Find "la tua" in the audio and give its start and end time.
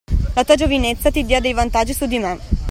0.35-0.55